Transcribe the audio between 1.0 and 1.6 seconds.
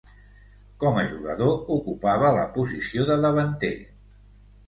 a jugador,